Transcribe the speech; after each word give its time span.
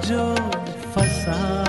जो 0.00 0.34
फंसा 0.94 1.61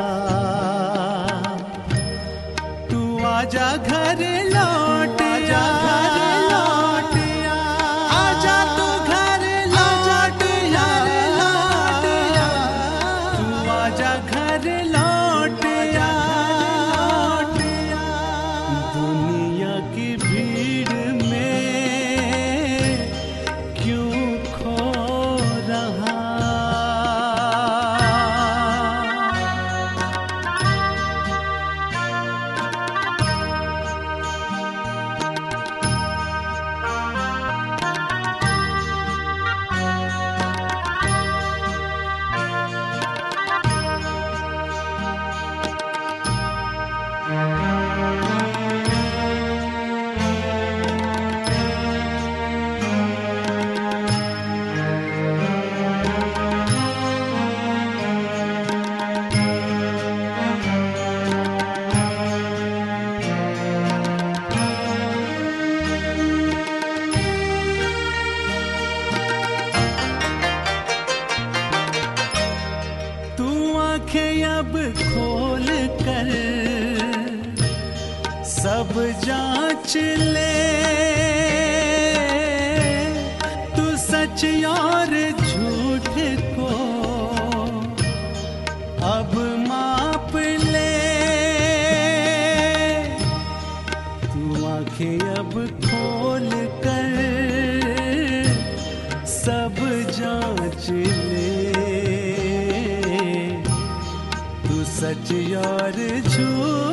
और 106.42 106.93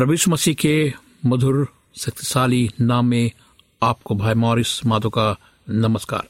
प्रभु 0.00 0.14
मसीह 0.28 0.54
के 0.54 0.94
मधुर, 1.26 1.72
शक्तिशाली 1.96 2.70
नाम 2.80 3.06
में 3.06 3.30
आपको 3.82 4.14
भाई 4.14 4.34
मॉरिस 4.34 4.86
माधो 4.86 5.10
का 5.10 5.36
नमस्कार। 5.70 6.28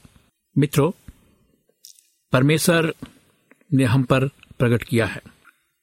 मित्रों, 0.58 0.92
परमेश्वर 2.32 2.94
ने 3.74 3.84
हम 3.84 4.02
पर 4.02 4.28
प्रकट 4.28 4.82
किया 4.82 5.06
है। 5.06 5.22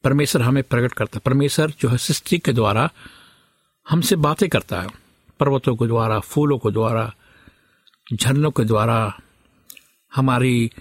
परमेश्वर 0.03 0.41
हमें 0.41 0.63
प्रकट 0.63 0.93
करता 0.93 1.17
है। 1.17 1.21
परमेश्वर 1.25 1.73
जो 1.79 1.89
है 1.89 1.97
सृष्टि 1.97 2.37
के 2.37 2.53
द्वारा 2.53 2.89
हमसे 3.89 4.15
बातें 4.15 4.49
करता 4.49 4.81
है। 4.81 4.89
पर्वतों 5.39 5.75
के 5.75 5.87
द्वारा, 5.87 6.19
फूलों 6.19 6.57
के 6.57 6.71
द्वारा, 6.71 7.13
झरनों 8.13 8.51
के 8.51 8.63
द्वारा, 8.63 9.19
हमारी 10.15 10.71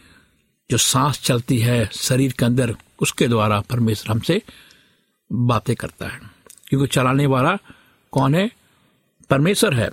जो 0.71 0.77
सांस 0.77 1.23
चलती 1.23 1.59
है 1.59 1.87
शरीर 1.87 2.33
के 2.33 2.45
अंदर, 2.45 2.77
उसके 3.03 3.29
द्वारा 3.29 3.61
परमेश्वर 3.61 4.15
हमसे 4.15 4.43
बातें 5.33 5.77
करता 5.77 6.07
है। 6.07 6.36
क्योंकि 6.69 6.87
चलाने 6.87 7.27
वाला 7.27 7.59
कौन 8.13 8.35
है? 8.35 8.51
परमेश्वर 9.31 9.75
है। 9.75 9.91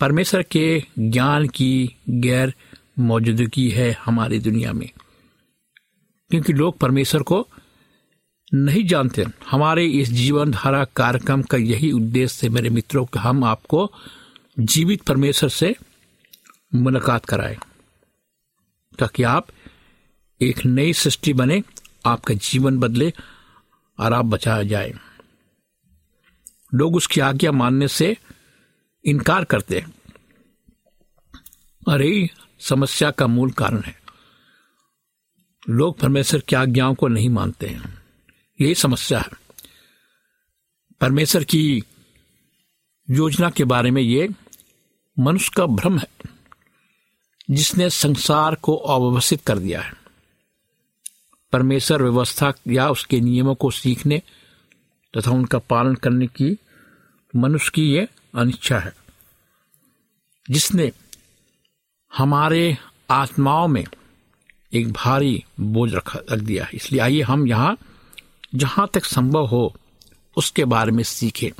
परमेश्वर 0.00 0.42
के 0.42 0.82
ज्ञान 0.98 1.48
की 1.48 1.96
गैर 2.08 2.54
मौजूदगी 2.98 3.70
है 3.70 3.98
हमारी 4.04 4.38
दुनिया 4.38 4.72
में। 4.72 4.90
क्योंकि 6.30 6.52
लोग 6.52 6.78
परमेश्वर 6.78 7.22
को 7.22 7.48
नहीं 8.54 8.86
जानते। 8.86 9.24
हमारे 9.50 9.86
इस 9.86 10.08
जीवन 10.08 10.50
धारा 10.50 10.84
कार्यक्रम 10.84 11.42
का 11.42 11.56
यही 11.56 11.92
उद्देश्य 11.92 12.46
है, 12.46 12.52
मेरे 12.52 12.70
मित्रों, 12.70 13.06
कि 13.06 13.18
हम 13.18 13.44
आपको 13.44 13.92
जीवित 14.58 15.02
परमेश्वर 15.02 15.48
से 15.48 15.76
मुलाकात 16.74 17.24
कराएँ, 17.24 17.56
ताकि 18.98 19.22
आप 19.22 19.46
एक 20.42 20.66
नई 20.66 20.92
सृष्टि 20.92 21.32
बने, 21.32 21.62
आपका 22.06 22.34
जीवन 22.34 22.78
बदले 22.78 23.12
आप 24.12 24.24
बचाया 24.24 24.62
जाए। 24.62 24.94
लोग 26.74 26.96
उसकी 26.96 27.20
आज्ञा 27.20 27.52
मानने 27.52 27.88
से 27.88 28.16
इनकार 29.04 29.44
करते 29.44 29.78
हैं। 29.78 29.94
और 31.88 32.02
यही 32.02 32.30
समस्या 32.60 33.10
का 33.10 33.26
मूल 33.26 33.50
कारण 33.50 33.80
है। 33.80 34.00
लोग 35.68 35.98
परमेश्वर 35.98 36.40
की 36.40 36.56
आज्ञाओं 36.56 36.94
को 36.94 37.08
नहीं 37.08 37.30
मानते 37.30 37.66
हैं। 37.66 38.02
यही 38.60 38.74
समस्या 38.74 39.18
है। 39.18 39.30
परमेश्वर 41.00 41.44
की 41.44 41.84
योजना 43.10 43.50
के 43.50 43.64
बारे 43.64 43.90
में 43.90 44.02
ये, 44.02 44.28
मनुष्य 45.18 45.52
का 45.56 45.66
भ्रम 45.66 45.98
है, 45.98 46.08
जिसने 47.50 47.90
संसार 47.90 48.54
को 48.54 48.76
अव्यवस्थित 48.76 49.42
कर 49.46 49.58
दिया 49.58 49.80
है। 49.80 50.05
परमेश्वर 51.56 52.02
व्यवस्था 52.02 52.52
या 52.68 52.90
उसके 52.90 53.20
नियमों 53.20 53.54
को 53.54 53.70
सीखने 53.70 54.22
तथा 55.16 55.30
उनका 55.30 55.58
पालन 55.58 55.94
करने 55.94 56.26
की 56.26 56.58
मनुष्य 57.36 57.72
की 57.74 57.82
ये 57.82 58.08
अनिच्छा 58.34 58.78
है। 58.78 58.92
जिसने 60.50 60.92
हमारे 62.16 62.76
आत्माओं 63.10 63.68
में 63.68 63.84
एक 64.72 64.92
भारी 64.92 65.44
बोझ 65.60 65.94
रखा, 65.94 66.18
रख 66.32 66.38
दिया 66.38 66.64
है। 66.64 66.70
इसलिए 66.74 67.00
आइए 67.00 67.22
हम 67.22 67.46
यहाँ, 67.46 67.78
जहाँ 68.54 68.90
तक 68.94 69.04
संभव 69.04 69.46
हो, 69.46 69.76
उसके 70.36 70.64
बारे 70.64 70.92
में 70.92 71.02
सीखें, 71.02 71.50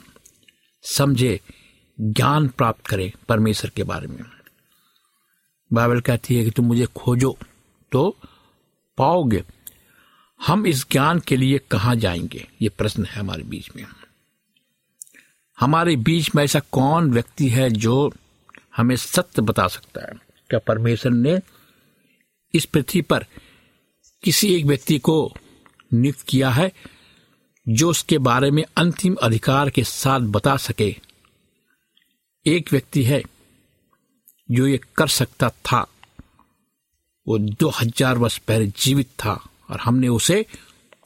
समझे, 0.83 1.41
ज्ञान 2.01 2.49
प्राप्त 2.49 2.87
करें 2.87 3.13
परमेश्वर 3.29 3.71
के 3.71 3.83
बारे 3.83 4.07
में। 4.07 4.21
बाइबल 5.73 6.01
कहती 6.01 6.37
है 6.37 6.45
कि 6.45 6.51
तुम 6.51 6.67
मुझे 6.67 6.87
खोजो 6.87 7.39
तो 7.93 8.17
पाओगे 8.99 9.45
हम 10.41 10.67
इस 10.67 10.87
ज्ञान 10.91 11.21
के 11.21 11.37
लिए 11.37 11.59
कहाँ 11.59 11.97
जाएँगे? 11.97 12.49
ये 12.63 12.69
प्रश्न 12.69 13.05
है 13.05 13.21
हमारे 13.21 13.43
बीच 13.43 13.71
में। 13.77 13.87
हमारे 15.61 15.97
बीच 15.97 16.35
में 16.35 16.45
ऐसा 16.45 16.61
कौन 16.61 17.11
व्यक्ति 17.11 17.49
है 17.49 17.71
जो 17.71 18.15
हमें 18.77 18.97
सत्य 18.97 19.43
बता 19.43 19.69
सकता 19.69 20.01
है? 20.01 20.13
क्या 20.51 20.59
परमेश्वर 20.59 21.13
ने 21.13 21.41
इस 22.55 22.65
पृथ्वी 22.65 23.03
पर 23.03 23.27
किसी 24.23 24.55
एक 24.55 24.65
व्यक्ति 24.65 24.99
को 24.99 25.35
नियुक्त 25.95 26.21
किया 26.21 26.51
है 26.51 26.73
जो 27.69 27.91
उसके 27.91 28.19
बारे 28.19 28.51
में 28.51 28.65
अंतिम 28.77 29.15
अधिकार 29.15 29.71
के 29.71 29.85
साथ 29.85 30.21
बता 30.21 30.57
सके? 30.57 30.97
एक 32.47 32.73
व्यक्ति 32.73 33.03
है 33.03 33.23
जो 34.51 34.67
ये 34.67 34.81
कर 34.97 35.09
सकता 35.09 35.51
था। 35.51 35.87
वो 37.29 37.39
दो 37.39 37.69
हज़ार 37.69 38.19
वर्ष 38.19 38.39
पहले 38.39 38.67
जीवित 38.67 39.07
था। 39.07 39.49
और 39.71 39.81
हमने 39.81 40.09
उसे 40.09 40.43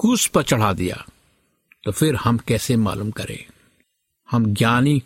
क्रूस 0.00 0.26
पर 0.26 0.42
चढ़ा 0.42 0.72
दिया। 0.72 1.06
तो 1.84 1.92
फिर 1.92 2.16
हम 2.16 2.38
कैसे 2.38 2.76
मालूम 2.76 3.10
करें? 3.10 3.44
हम 4.30 4.46
ज्ञानी 4.46 5.02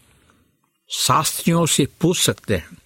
शास्त्रियों 0.88 1.66
से 1.66 1.88
पूछ 2.00 2.18
सकते 2.18 2.56
हैं 2.56 2.76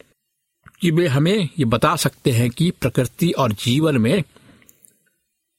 कि 0.80 0.90
वे 0.90 1.06
हमें 1.06 1.48
ये 1.58 1.64
बता 1.64 1.96
सकते 1.96 2.30
हैं 2.30 2.50
कि 2.50 2.70
प्रकृति 2.70 3.30
और 3.30 3.52
जीवन 3.52 3.98
में 3.98 4.22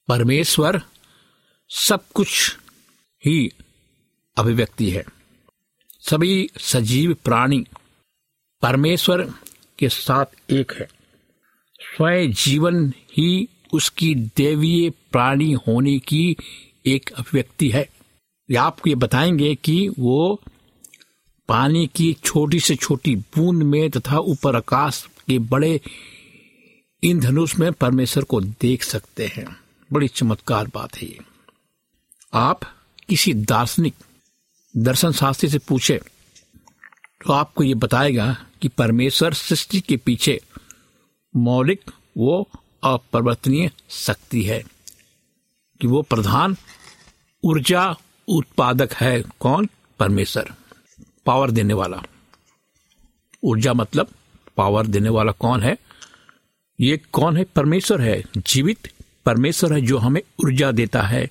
परमेश्वर 0.08 0.82
सब 1.68 2.08
कुछ 2.14 2.56
ही 3.26 3.52
अभिव्यक्ति 4.36 4.90
है। 4.90 5.04
सभी 6.00 6.50
सजीव 6.58 7.14
प्राणी 7.14 7.66
परमेश्वर 8.62 9.32
के 9.78 9.88
साथ 9.88 10.26
एक 10.50 10.72
है। 10.72 10.88
स्वयं 11.80 12.32
जीवन 12.32 12.90
ही 12.90 13.48
उसकी 13.72 14.14
देवीय 14.14 14.92
प्राणी 15.12 15.52
होने 15.66 15.98
की 15.98 16.36
एक 16.86 17.10
अभिव्यक्ति 17.12 17.70
है। 17.70 17.88
आपको 18.58 18.88
ये 18.88 18.94
बताएँगे 18.94 19.54
कि 19.54 19.88
वो 19.98 20.40
पानी 21.48 21.86
की 21.86 22.12
छोटी 22.24 22.60
से 22.60 22.76
छोटी 22.76 23.16
बूंद 23.16 23.62
में 23.62 23.90
तथा 23.90 24.18
ऊपर 24.18 24.56
आकाश 24.56 25.06
के 25.28 25.38
बड़े 25.38 25.80
इंधनुष 27.02 27.56
में 27.58 27.72
परमेश्वर 27.72 28.24
को 28.24 28.40
देख 28.40 28.82
सकते 28.82 29.26
हैं। 29.26 29.56
बड़ी 29.92 30.08
चमत्कार 30.08 30.66
बात 30.66 30.96
है 30.96 31.08
ये। 31.08 31.18
आप 32.34 32.60
किसी 33.08 33.34
दार्शनिक 33.34 33.94
दर्शन 34.76 35.12
शास्त्री 35.12 35.48
से 35.50 35.58
पूछे 35.58 36.00
तो 37.26 37.32
आपको 37.32 37.64
ये 37.64 37.74
बताएगा 37.74 38.46
कि 38.62 38.68
परमेश्वर 38.68 39.34
सृष्टि 39.34 39.80
के 39.80 39.96
पीछे 39.96 40.40
मौलिक 41.36 41.90
वो 42.16 42.48
अपरिवर्तनीय 42.82 43.70
शक्ति 43.90 44.42
है। 44.42 44.62
कि 45.80 45.86
वो 45.86 46.02
प्रधान 46.02 46.56
ऊर्जा 47.44 47.96
उत्पादक 48.28 48.92
है 48.92 49.22
कौन? 49.40 49.68
परमेश्वर। 49.98 50.50
पावर 51.26 51.50
देने 51.50 51.74
वाला। 51.74 52.02
ऊर्जा 53.44 53.72
मतलब 53.72 54.08
पावर 54.56 54.86
देने 54.86 55.08
वाला 55.08 55.32
कौन 55.32 55.62
है? 55.62 55.78
ये 56.80 57.00
कौन 57.12 57.36
है? 57.36 57.44
परमेश्वर 57.44 58.00
है। 58.00 58.24
जीवित 58.36 58.92
परमेश्वर 59.26 59.72
है 59.72 59.80
जो 59.80 59.98
हमें 59.98 60.22
ऊर्जा 60.44 60.72
देता 60.72 61.02
है, 61.02 61.30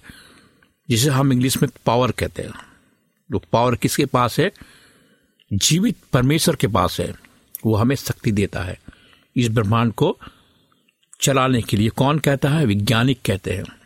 जिसे 0.90 1.10
हम 1.10 1.34
इंग्लिश 1.34 1.62
में 1.62 1.70
पावर 1.86 2.12
कहते 2.12 2.42
हैं। 2.42 2.54
तो 3.32 3.44
पावर 3.52 3.76
किसके 3.76 4.06
पास 4.06 4.40
है? 4.40 4.52
जीवित 5.54 5.96
परमेश्वर 6.14 6.56
के 6.56 6.68
पास 6.68 7.00
है। 7.00 7.14
वो 7.66 7.76
हमें 7.76 7.96
शक्ति 7.96 8.32
देता 8.32 8.60
है। 8.60 8.80
इस 9.36 9.50
ब्रह्मांड 9.50 9.94
को 9.94 10.18
चलाने 11.22 11.62
के 11.62 11.78
लिए 11.78 11.90
कौन 11.90 12.20
कहता 12.20 12.50
है? 12.50 12.66
वैज्ञानिक 12.66 13.20
कहते 13.26 13.54
हैं। 13.54 13.79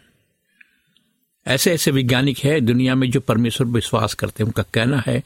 ऐसे 1.47 1.73
ऐसे 1.73 1.91
वैज्ञानिक 1.91 2.39
है 2.39 2.62
दुनिया 2.62 2.95
में 2.95 3.12
जो 3.12 3.19
परमेश्वर 3.19 3.67
पर 3.67 3.73
विश्वास 3.73 4.13
करते 4.13 4.43
हैं, 4.43 4.45
उनका 4.45 4.63
कहना 4.63 5.03
है, 5.07 5.23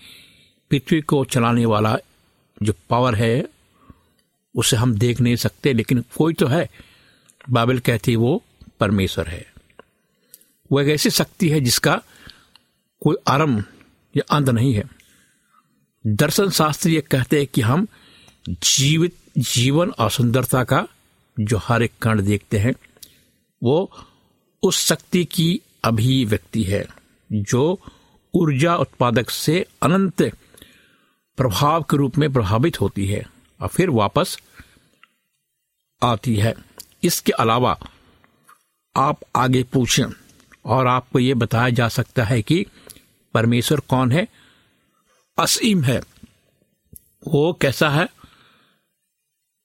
पृथ्वी 0.70 1.02
को 1.02 1.26
चलाने 1.26 1.66
वाला 1.66 1.98
जो 2.64 2.74
पावर 2.90 3.16
है, 3.16 3.48
उसे 4.56 4.76
हम 4.76 4.94
देख 4.94 5.22
नहीं 5.22 5.36
सकते, 5.36 5.74
लेकिन 5.74 6.04
कोई 6.18 6.34
तो 6.34 6.48
है। 6.48 6.70
बाइबल 7.50 7.80
कहती 7.80 8.16
वो 8.16 8.44
परमेश्वर 8.80 9.28
है। 9.28 9.54
वो 10.72 10.82
एक 10.82 10.88
ऐसी 10.88 11.10
शक्ति 11.10 11.50
है 11.50 11.62
जिसका 11.62 12.02
कोई 13.02 13.16
आरंभ 13.28 13.64
या 14.18 14.36
अंत 14.36 14.50
नहीं 14.50 14.74
है। 14.74 14.84
दर्शन 16.08 16.50
शास्त्र 16.50 16.90
ये 16.90 17.02
कहते 17.02 17.38
हैं 17.38 17.48
कि 17.48 17.62
हम 17.62 17.88
जीवित 18.50 19.16
जीवन 19.38 19.90
और 19.90 20.12
सुंदरता 20.12 20.64
का 20.64 20.88
जो 21.40 21.58
हर 21.58 21.84
एक 21.84 21.92
कण 22.02 22.22
देखते 22.22 22.58
हैं, 22.58 22.74
वो 23.64 23.92
उस 24.64 24.86
शक्ति 24.86 25.26
की 25.26 25.62
अभिव्यक्ति 25.88 26.64
है, 26.64 26.88
जो 27.32 27.82
ऊर्जा 28.34 28.76
उत्पादक 28.76 29.30
से 29.30 29.66
अनंत 29.82 30.22
प्रभाव 31.38 31.84
के 31.84 31.98
रूप 31.98 32.18
में 32.18 32.34
प्रभावित 32.34 32.82
होती 32.82 33.08
है 33.08 33.26
और 33.62 33.68
फिर 33.68 33.90
वापस 33.90 34.40
आती 36.04 36.36
है। 36.36 36.54
इसके 37.04 37.32
अलावा 37.32 37.80
आप 38.96 39.20
आगे 39.36 39.64
पूछें 39.64 40.06
और 40.66 40.88
आपको 40.88 41.20
यह 41.20 41.36
बताया 41.36 41.70
जा 41.70 41.88
सकता 41.88 42.24
है 42.24 42.42
कि 42.42 42.66
परमेश्वर 43.34 43.80
कौन 43.80 44.12
है? 44.12 44.28
असीम 45.40 45.84
है। 45.84 46.00
वो 47.28 47.54
कैसा 47.62 47.90
है? 47.90 48.10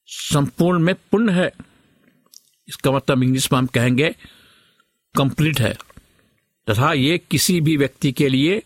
संपूर्ण 0.07 0.79
में 0.79 0.95
पूर्ण 0.95 1.31
है। 1.31 1.53
इसका 2.69 2.91
मतलब 2.91 3.23
इंग्लिश 3.23 3.53
में 3.53 3.59
हम 3.59 3.67
कहेंगे 3.67 4.17
कंप्लीट 5.17 5.61
है। 5.61 5.92
तथा 6.67 6.93
ये 6.93 7.19
किसी 7.31 7.61
भी 7.61 7.77
व्यक्ति 7.77 8.13
के 8.13 8.29
लिए 8.29 8.63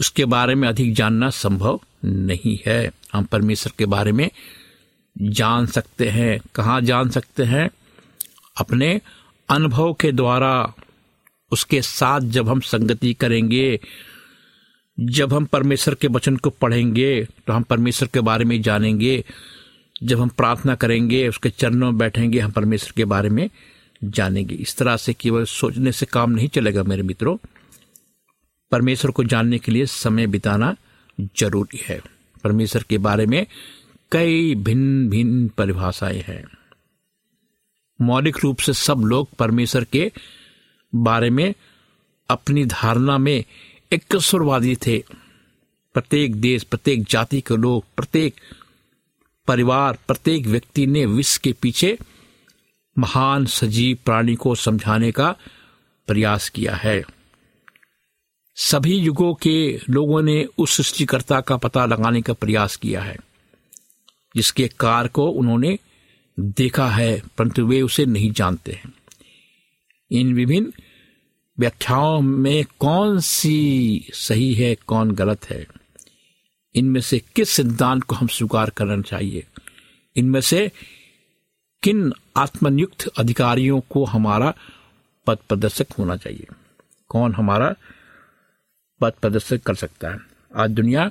उसके 0.00 0.24
बारे 0.24 0.54
में 0.54 0.68
अधिक 0.68 0.94
जानना 0.94 1.30
संभव 1.30 1.80
नहीं 2.04 2.58
है। 2.66 2.90
हम 3.12 3.24
परमेश्वर 3.24 3.72
के 3.78 3.86
बारे 3.86 4.12
में 4.12 4.28
जान 5.16 5.66
सकते 5.66 6.08
हैं। 6.08 6.40
कहाँ 6.54 6.80
जान 6.80 7.10
सकते 7.10 7.44
हैं? 7.44 7.68
अपने 8.56 9.00
अनुभव 9.48 9.92
के 9.92 10.12
द्वारा, 10.12 10.72
उसके 11.50 11.82
साथ 11.82 12.20
जब 12.20 12.48
हम 12.48 12.60
संगति 12.60 13.12
करेंगे, 13.14 13.80
जब 15.00 15.32
हम 15.32 15.44
परमेश्वर 15.44 15.94
के 15.94 16.08
वचन 16.08 16.36
को 16.36 16.50
पढ़ेंगे 16.50 17.24
तो 17.24 17.52
हम 17.52 17.62
परमेश्वर 17.62 18.08
के 18.14 18.20
बारे 18.20 18.44
में 18.44 18.60
जानेंगे। 18.62 19.24
जब 20.02 20.20
हम 20.20 20.28
प्रार्थना 20.28 20.74
करेंगे, 20.74 21.28
उसके 21.28 21.50
चरणों 21.50 21.86
में 21.86 21.98
बैठेंगे, 21.98 22.38
हम 22.38 22.50
परमेश्वर 22.50 22.92
के 22.96 23.04
बारे 23.04 23.28
में 23.28 23.48
जानेंगे। 24.04 24.54
इस 24.54 24.76
तरह 24.76 24.96
से 24.96 25.12
केवल 25.12 25.44
सोचने 25.44 25.92
से 25.92 26.06
काम 26.06 26.30
नहीं 26.30 26.48
चलेगा 26.48 26.82
मेरे 26.82 27.02
मित्रों। 27.02 27.36
परमेश्वर 28.70 29.10
को 29.10 29.24
जानने 29.24 29.58
के 29.58 29.72
लिए 29.72 29.86
समय 29.86 30.26
बिताना 30.26 30.76
ज़रूरी 31.20 31.80
है। 31.88 32.00
परमेश्वर 32.44 32.82
के 32.82 32.98
बारे 32.98 33.26
में 33.26 33.46
कई 34.12 34.54
भिन्न 34.54 35.08
भिन्न 35.08 35.48
परिभाषाएँ 35.48 36.20
हैं। 36.20 36.44
मौलिक 38.00 38.36
रूप 38.42 38.58
से 38.58 38.72
सब 38.72 38.98
लोग 38.98 39.28
परमेश्वर 39.30 39.84
के 39.84 40.12
बारे 40.94 41.30
में 41.30 41.54
अपनी 42.28 42.64
धारणा 42.64 43.18
में 43.18 43.44
एक 43.92 44.16
स्वरवादी 44.16 44.76
थे। 44.76 45.04
प्रत्येक 45.94 46.36
देश, 46.36 46.62
प्रत्येक 46.62 47.04
जाति 47.04 47.40
के 47.40 47.56
लोग, 47.56 47.84
प्रत्येक 47.96 48.34
परिवार, 49.46 49.98
प्रत्येक 50.06 50.46
व्यक्ति 50.46 50.86
ने 50.86 51.06
विश्व 51.06 51.40
के 51.44 51.52
पीछे 51.52 51.98
महान 52.96 53.46
सजीव 53.46 53.98
प्राणी 54.04 54.34
को 54.34 54.54
समझाने 54.54 55.10
का 55.12 55.36
प्रयास 56.08 56.48
किया 56.48 56.74
है। 56.74 57.02
सभी 58.56 58.96
युगों 58.96 59.34
के 59.34 59.80
लोगों 59.90 60.22
ने 60.22 60.44
उस 60.58 60.76
सृष्टिकर्ता 60.76 61.40
का 61.40 61.56
पता 61.56 61.84
लगाने 61.86 62.22
का 62.22 62.32
प्रयास 62.32 62.76
किया 62.76 63.02
है, 63.02 63.16
जिसके 64.36 64.68
कार 64.80 65.08
को 65.08 65.26
उन्होंने 65.26 65.78
देखा 66.38 66.88
है, 66.88 67.22
परंतु 67.38 67.66
वे 67.66 67.80
उसे 67.82 68.06
नहीं 68.06 68.30
जानते 68.32 68.72
हैं। 68.72 68.92
इन 70.10 70.34
विभिन्न 70.34 70.72
व्याख्याओं 71.58 72.20
में 72.20 72.64
कौन 72.78 73.20
सी 73.20 74.10
सही 74.14 74.52
है, 74.54 74.74
कौन 74.74 75.10
गलत 75.10 75.50
है, 75.50 75.66
इनमें 76.74 77.00
से 77.00 77.18
किस 77.36 77.50
सिद्धांत 77.50 78.02
को 78.02 78.14
हम 78.14 78.26
स्वीकार 78.26 78.70
करना 78.70 79.00
चाहिए? 79.02 79.44
इनमें 80.16 80.40
से 80.40 80.70
किन 81.82 82.12
आत्मनियुक्त 82.36 83.08
अधिकारियों 83.08 83.80
को 83.80 84.04
हमारा 84.04 84.54
पद 85.26 85.38
प्रदर्शक 85.48 85.86
होना 85.98 86.16
चाहिए? 86.16 86.46
कौन 87.08 87.34
हमारा 87.34 87.74
पद 89.00 89.12
प्रदर्शक 89.12 89.62
कर 89.62 89.74
सकता 89.74 90.10
है? 90.10 90.18
आज 90.56 90.70
दुनिया 90.70 91.10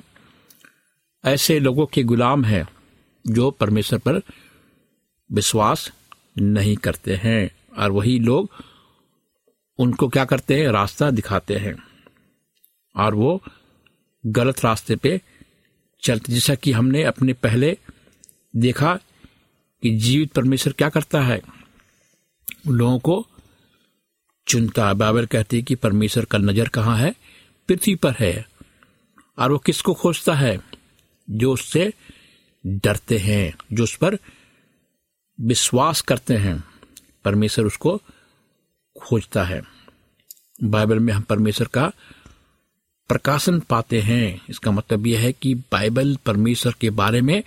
ऐसे 1.24 1.60
लोगों 1.60 1.86
के 1.86 2.02
गुलाम 2.02 2.44
है 2.44 2.68
जो 3.26 3.50
परमेश्वर 3.50 3.98
पर 3.98 4.20
विश्वास 5.32 5.92
नहीं 6.38 6.76
करते 6.76 7.16
हैं। 7.16 7.50
और 7.78 7.90
वही 7.90 8.18
लोग 8.18 8.50
उनको 9.78 10.08
क्या 10.08 10.24
करते 10.24 10.60
हैं? 10.60 10.68
रास्ता 10.68 11.10
दिखाते 11.10 11.56
हैं। 11.56 11.76
और 12.96 13.14
वो 13.14 13.42
गलत 14.26 14.64
रास्ते 14.64 14.96
पे 14.96 15.20
चलते। 16.02 16.32
जैसा 16.32 16.54
कि 16.54 16.72
हमने 16.72 17.02
अपने 17.02 17.32
पहले 17.32 17.78
देखा 18.56 18.98
कि 19.82 19.90
जीवित 19.90 20.32
परमेश्वर 20.32 20.72
क्या 20.72 20.88
करता 20.88 21.20
है? 21.20 21.42
उन 22.68 22.74
लोगों 22.74 22.98
को 22.98 23.26
चुनता 24.48 24.88
है। 24.88 24.94
बाबर 24.94 25.26
कहती 25.26 25.56
है 25.56 25.62
कि 25.62 25.74
परमेश्वर 25.74 26.24
का 26.24 26.38
नज़र 26.38 26.68
कहाँ 26.68 26.98
है? 26.98 27.14
पृथ्वी 27.68 27.94
पर 27.94 28.14
है। 28.18 28.48
और 29.38 29.52
वो 29.52 29.58
किसको 29.58 29.94
खोजता 29.94 30.34
है? 30.34 30.60
जो 31.30 31.52
उससे 31.52 31.92
डरते 32.66 33.18
हैं, 33.18 33.54
जो 33.72 33.84
उस 33.84 33.96
पर 33.96 34.18
विश्वास 35.40 36.00
करते 36.00 36.34
हैं। 36.34 36.64
परमेश्वर 37.24 37.64
उसको 37.64 38.02
खोजता 39.02 39.44
है। 39.44 39.62
बाइबल 40.64 40.98
में 40.98 41.12
हम 41.12 41.22
परमेश्वर 41.22 41.66
का 41.66 41.92
प्रकाशन 43.08 43.60
पाते 43.60 44.00
हैं। 44.00 44.42
इसका 44.50 44.70
मतलब 44.70 45.06
यह 45.06 45.20
है 45.20 45.32
कि 45.32 45.54
बाइबल 45.54 46.16
परमेश्वर 46.16 46.74
के 46.80 46.90
बारे 46.90 47.20
में 47.20 47.42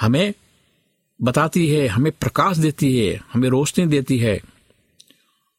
हमें 0.00 0.34
बताती 1.22 1.68
है, 1.68 1.86
हमें 1.86 2.12
प्रकाश 2.12 2.56
देती 2.56 3.06
है, 3.06 3.22
हमें 3.32 3.48
रोशनी 3.48 3.86
देती 3.86 4.18
है 4.18 4.40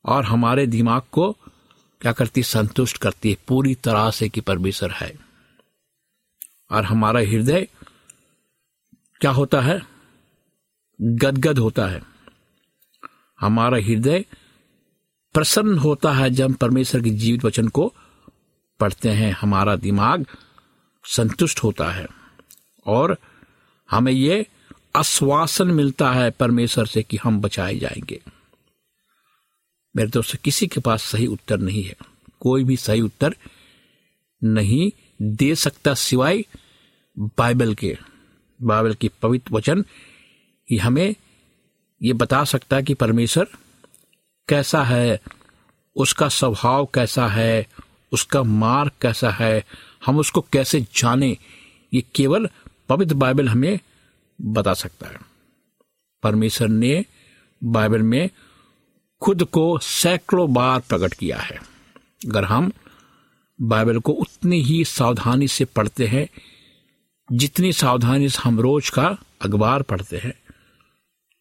और 0.06 0.24
हमारे 0.24 0.68
दिमाग 0.68 1.02
को 1.12 1.38
क्या 2.02 2.12
करती 2.12 2.42
है? 2.42 2.44
संतुष्ट 2.44 2.98
करती 2.98 3.30
है। 3.30 3.38
पूरी 3.48 3.76
तरह 3.76 4.12
से 4.12 4.30
कि 4.30 4.42
परमेश्वर 4.42 4.92
है। 4.92 5.20
और 6.72 6.86
हमारा 6.86 7.20
हृदय 7.20 7.68
क्या 9.22 9.32
होता 9.32 9.62
है? 9.62 9.82
गदगद 11.02 11.60
होता 11.60 11.88
है। 11.88 12.02
हमारा 13.40 13.78
हृदय 13.78 14.26
प्रसन्न 15.34 15.78
होता 15.78 16.14
है 16.14 16.30
जब 16.30 16.54
परमेश्वर 16.54 17.02
के 17.02 17.10
जीवित 17.10 17.46
वचन 17.46 17.68
को 17.68 17.94
पढ़ते 18.80 19.10
हैं। 19.10 19.32
हमारा 19.32 19.76
दिमाग 19.76 20.26
संतुष्ट 21.06 21.64
होता 21.64 21.92
है 21.92 22.08
और 22.86 23.18
हमें 23.92 24.12
ये 24.12 24.48
आश्वासन 24.96 25.68
मिलता 25.68 26.12
है 26.12 26.32
परमेश्वर 26.32 26.86
से 26.86 27.04
कि 27.04 27.18
हम 27.18 27.42
बचाए 27.42 27.76
जाएँगे। 27.76 28.22
मेरे 29.96 30.10
दोस्त, 30.10 30.36
किसी 30.36 30.68
के 30.68 30.82
पास 30.82 31.04
सही 31.04 31.28
उत्तर 31.28 31.58
नहीं 31.58 31.84
है। 31.84 31.96
कोई 32.40 32.64
भी 32.64 32.78
सही 32.78 33.02
उत्तर 33.02 33.36
नहीं 34.44 34.92
दे 35.22 35.56
सकता 35.56 35.94
सिवाय 35.94 36.44
बाइबल 37.20 37.76
के। 37.76 37.98
बाइबल 38.62 38.94
की 38.94 39.10
पवित्र 39.22 39.54
वचन 39.54 39.86
ये 40.72 40.78
हमें 40.78 41.16
ये 42.04 42.14
बता 42.14 42.44
सकता 42.44 42.76
है 42.76 42.84
कि 42.84 42.94
परमेश्वर 42.94 43.48
कैसा 44.50 44.84
है, 44.84 45.22
उसका 45.96 46.30
स्वभाव 46.30 46.86
कैसा 46.86 47.28
है, 47.28 47.68
उसका 48.12 48.44
मार्ग 48.44 48.92
कैसा 49.02 49.30
है, 49.30 49.66
हम 50.06 50.18
उसको 50.18 50.42
कैसे 50.42 50.82
जाने, 50.82 51.38
ये 51.94 52.04
केवल 52.16 52.50
पवित्र 52.90 53.16
बाइबल 53.16 53.50
हमें 53.50 53.80
बता 54.42 54.74
सकता 54.74 55.08
है। 55.08 55.18
परमेश्वर 56.24 56.68
ने 56.68 57.06
बाइबल 57.64 58.02
में 58.02 58.30
खुद 59.22 59.44
को 59.44 59.78
सैकड़ों 59.78 60.54
बार 60.54 60.80
प्रकट 60.80 61.14
किया 61.14 61.38
है। 61.38 61.58
अगर 62.26 62.44
हम 62.44 62.72
बाइबल 63.62 64.00
को 64.00 64.12
उतनी 64.12 64.62
ही 64.62 64.86
सावधानी 64.86 65.48
से 65.48 65.66
पढ़ते 65.66 66.08
हैं, 66.08 66.28
जितनी 67.32 67.74
सावधानी 67.74 68.30
से 68.30 68.40
हम 68.44 68.60
रोज 68.60 68.90
का 68.90 69.18
अखबार 69.42 69.82
पढ़ते 69.82 70.18
हैं 70.18 70.34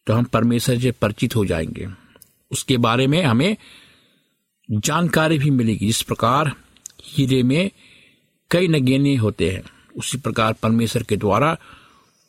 तो 0.07 0.13
हम 0.13 0.23
परमेश्वर 0.23 0.79
से 0.79 0.91
परिचित 0.91 1.35
हो 1.35 1.45
जाएँगे। 1.45 1.87
उसके 2.51 2.77
बारे 2.77 3.07
में 3.07 3.23
हमें 3.23 3.57
जानकारी 4.71 5.39
भी 5.39 5.49
मिलेगी। 5.49 5.85
जिस 5.85 6.01
प्रकार 6.01 6.55
हीरे 7.03 7.43
में 7.43 7.71
कई 8.51 8.67
नगेने 8.67 9.15
होते 9.15 9.51
हैं, 9.51 9.63
उसी 9.95 10.17
प्रकार 10.17 10.53
परमेश्वर 10.53 11.03
के 11.03 11.17
द्वारा 11.17 11.57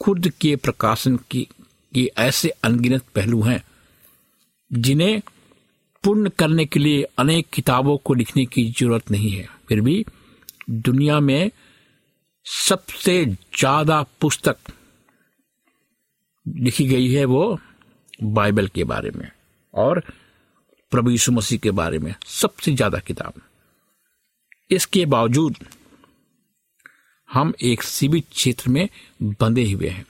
खुद 0.00 0.28
के 0.40 0.54
प्रकाशन 0.56 1.16
की, 1.30 1.46
के 1.92 2.10
ऐसे 2.18 2.48
अनगिनत 2.64 3.04
पहलू 3.14 3.40
हैं, 3.42 3.62
जिन्हें 4.70 5.20
पूर्ण 6.04 6.28
करने 6.30 6.64
के 6.66 6.80
लिए 6.80 7.02
अनेक 7.18 7.48
किताबों 7.52 7.96
को 7.98 8.14
लिखने 8.14 8.44
की 8.46 8.64
ज़रूरत 8.70 9.10
नहीं 9.10 9.30
है। 9.30 9.48
फिर 9.68 9.80
भी 9.80 10.04
दुनिया 10.70 11.18
में 11.20 11.50
सबसे 12.46 13.24
ज़्यादा 13.26 14.02
पुस्तक 14.20 14.56
लिखी 16.46 16.86
गई 16.86 17.08
है 17.08 17.24
वो 17.24 17.58
बाइबल 18.24 18.66
के 18.68 18.84
बारे 18.84 19.10
में 19.10 19.30
और 19.74 20.02
प्रभु 20.92 21.10
यीशु 21.10 21.32
मसीह 21.32 21.58
के 21.58 21.70
बारे 21.72 21.98
में 21.98 22.14
सबसे 22.28 22.72
ज़्यादा 22.72 22.98
किताब। 23.00 23.40
इसके 24.70 25.04
बावजूद 25.06 25.56
हम 27.32 27.54
एक 27.62 27.82
सीमित 27.82 28.24
क्षेत्र 28.30 28.70
में 28.70 28.88
बंधे 29.22 29.72
हुए 29.72 29.88
हैं। 29.88 30.06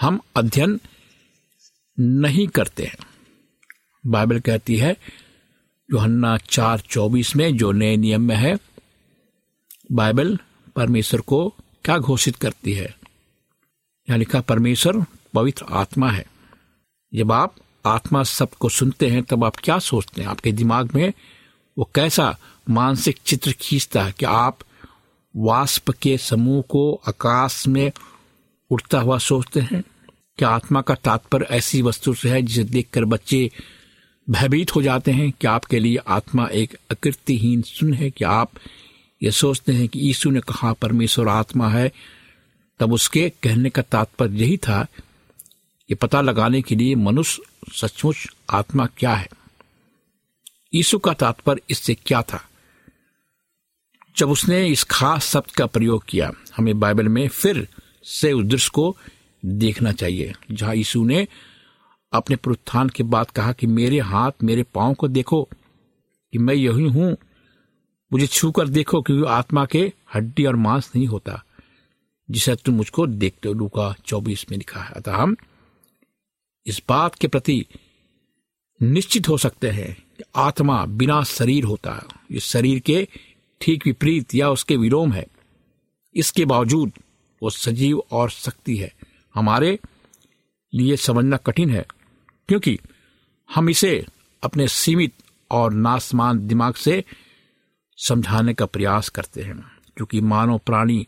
हम 0.00 0.20
अध्ययन 0.36 0.80
नहीं 2.00 2.48
करते 2.48 2.84
हैं। 2.84 2.96
बाइबल 4.06 4.40
कहती 4.40 4.76
है, 4.76 4.96
योहन्ना 5.92 6.38
चार 6.38 6.80
चौबीस 6.80 7.36
में 7.36 7.56
जो 7.56 7.72
नए 7.72 7.96
नियम 7.96 8.22
में 8.22 8.36
है, 8.36 8.58
बाइबल 9.92 10.38
परमेश्वर 10.76 11.20
को 11.20 11.54
क्या 11.84 11.98
घोषित 11.98 12.36
करती 12.36 12.72
है? 12.72 12.96
यहाँ 14.08 14.18
लिखा, 14.18 14.40
परमेश्वर 14.40 15.04
पवित्र 15.34 15.64
आत्मा 15.70 16.10
है। 16.10 16.26
जब 17.14 17.32
आप 17.32 17.54
आत्मा 17.86 18.22
शब्द 18.22 18.54
को 18.54 18.68
सुनते 18.68 19.10
हैं, 19.10 19.22
तब 19.22 19.44
आप 19.44 19.56
क्या 19.56 19.78
सोचते 19.78 20.22
हैं? 20.22 20.28
आपके 20.28 20.52
दिमाग 20.52 20.94
में 20.94 21.12
वो 21.78 21.90
कैसा 21.94 22.38
मानसिक 22.70 23.18
चित्र 23.26 23.52
खींचता 23.52 24.04
है 24.04 24.12
कि 24.12 24.24
आप 24.24 24.58
वाष्प 25.36 25.90
के 25.90 26.18
समूह 26.18 26.62
को 26.62 27.02
आकाश 27.08 27.66
में 27.66 27.92
उड़ता 28.70 29.00
हुआ 29.00 29.18
सोचते 29.18 29.60
हैं। 29.60 29.82
क्या 30.38 30.48
आत्मा 30.48 30.80
का 30.80 30.94
तात्पर्य 30.94 31.46
ऐसी 31.50 31.82
वस्तु 31.82 32.14
से 32.14 32.30
है 32.30 32.42
जिसे 32.42 32.64
देखकर 32.64 33.04
बच्चे 33.04 33.50
भयभीत 34.30 34.74
हो 34.74 34.82
जाते 34.82 35.10
हैं? 35.10 35.32
कि 35.32 35.46
आपके 35.46 35.78
लिए 35.78 35.96
आत्मा 35.96 36.46
एक 36.46 36.78
अकृतिहीन 36.90 37.62
सुन 37.62 37.94
है? 37.94 38.10
कि 38.10 38.24
आप 38.24 38.50
ये 39.22 39.30
सोचते 39.30 39.72
हैं 39.72 39.88
कि 39.88 40.00
यीशु 40.00 40.30
ने 40.30 40.40
कहा 40.40 40.72
परमेश्वर 40.72 41.28
आत्मा 41.28 41.68
है? 41.68 41.92
तब 42.80 42.92
उसके 42.92 43.32
कहने 43.42 43.70
का 43.70 43.82
तात्पर्य 43.82 44.38
यही 44.38 44.56
था 44.56 44.86
ये 45.90 45.94
पता 45.94 46.20
लगाने 46.20 46.62
के 46.62 46.74
लिए 46.74 46.94
मनुष्य 46.94 47.42
सचमुच 47.72 48.16
आत्मा 48.50 48.86
क्या 48.86 49.14
है? 49.14 49.28
यीशु 50.74 50.98
का 50.98 51.12
तात्पर्य 51.12 51.60
इससे 51.70 51.94
क्या 51.94 52.22
था? 52.22 52.48
जब 54.16 54.30
उसने 54.30 54.68
इस 54.68 54.84
खास 54.84 55.26
शब्द 55.26 55.50
का 55.50 55.66
प्रयोग 55.66 56.04
किया, 56.08 56.32
हमें 56.56 56.80
बाइबल 56.80 57.08
में 57.08 57.28
फिर 57.28 57.68
से 58.04 58.32
उस 58.32 58.44
दृश्य 58.44 58.70
को 58.74 58.96
देखना 59.44 59.92
चाहिए, 59.92 60.34
जहाँ 60.50 60.74
यीशु 60.74 61.04
ने 61.04 61.28
अपने 62.12 62.36
पुरुत्थान 62.36 62.88
के 62.88 63.02
बाद 63.02 63.30
कहा 63.30 63.52
कि 63.52 63.66
मेरे 63.66 63.98
हाथ, 63.98 64.32
मेरे 64.42 64.62
पाँव 64.62 64.94
को 64.94 65.08
देखो, 65.08 65.48
कि 66.32 66.38
मैं 66.38 66.54
यही 66.54 66.88
हूँ। 66.88 67.16
मुझे 68.12 68.26
छू 68.26 68.50
कर 68.50 68.68
देखो, 68.68 69.02
क्योंकि 69.02 69.28
आत्मा 69.28 69.66
के 69.66 69.92
हड्डी 70.14 70.44
और 70.44 70.56
मांस 70.56 70.92
नहीं 70.96 71.06
होता, 71.06 71.44
जिसे 72.30 72.56
तुम 72.56 72.74
मुझको 72.74 73.06
देखते 73.06 73.48
हो। 73.48 73.54
लूका 73.54 73.94
चौबीस 74.06 74.46
में 74.50 74.58
लिखा 74.58 74.80
है। 74.80 74.92
अतः 74.92 75.16
हम 75.16 75.36
इस 76.66 76.82
बात 76.88 77.14
के 77.14 77.28
प्रति 77.28 77.66
निश्चित 78.82 79.28
हो 79.28 79.38
सकते 79.38 79.70
हैं 79.70 79.94
कि 80.18 80.24
आत्मा 80.36 80.86
बिना 80.86 81.22
शरीर 81.22 81.64
होता 81.64 81.92
है 81.92 82.36
इस 82.36 82.44
शरीर 82.44 82.78
के 82.78 83.08
ठीक 83.60 83.86
विपरीत 83.86 84.34
या 84.34 84.50
उसके 84.50 84.76
विलोम 84.76 85.12
है। 85.12 85.26
इसके 86.14 86.44
बावजूद 86.44 86.92
वो 87.42 87.50
सजीव 87.50 88.02
और 88.10 88.30
शक्ति 88.30 88.76
है। 88.76 88.92
हमारे 89.34 89.78
लिए 90.72 90.96
समझना 90.96 91.36
कठिन 91.36 91.70
है, 91.70 91.84
क्योंकि 92.48 92.78
हम 93.54 93.70
इसे 93.70 94.06
अपने 94.42 94.68
सीमित 94.68 95.12
और 95.50 95.72
नासमान 95.72 96.46
दिमाग 96.46 96.74
से 96.74 97.04
समझाने 97.98 98.54
का 98.54 98.66
प्रयास 98.66 99.08
करते 99.08 99.42
हैं, 99.42 99.58
क्योंकि 99.96 100.20
मानव 100.20 100.58
प्राणी 100.58 101.06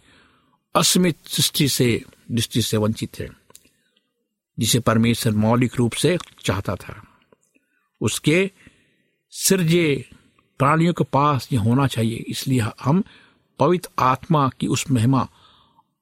अस्मित 0.75 1.17
सृष्टि 1.27 1.69
से, 1.69 2.05
दृष्टि 2.31 2.63
से 2.63 2.77
वंचित 2.77 3.19
है, 3.19 3.29
जिसे 4.59 4.81
परमेश्वर 4.81 5.33
मौलिक 5.33 5.77
रूप 5.77 5.93
से 5.93 6.17
चाहता 6.45 6.75
था। 6.75 7.03
उसके 8.01 8.51
सिरजे 9.31 10.11
प्राणियों 10.59 10.93
के 10.93 11.05
पास 11.05 11.49
ये 11.53 11.59
होना 11.59 11.87
चाहिए। 11.87 12.17
इसलिए 12.17 12.63
हम 12.83 13.05
पवित्र 13.59 13.89
आत्मा 13.99 14.49
की 14.49 14.67
उस 14.67 14.91
महिमा 14.91 15.29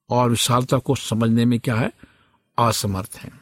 और 0.09 0.29
विशालता 0.29 0.77
को 0.77 0.95
समझने 0.95 1.45
में 1.45 1.59
क्या 1.59 1.75
है? 1.75 1.91
असमर्थ 2.59 3.15
हैं। 3.15 3.41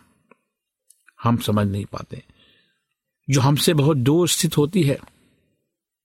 हम 1.24 1.38
समझ 1.38 1.68
नहीं 1.68 1.86
पाते। 1.86 2.24
जो 3.30 3.42
हमसे 3.42 3.74
बहुत 3.74 3.98
दूर 3.98 4.30
स्थित 4.30 4.58
होती 4.58 4.84
है, 4.84 5.00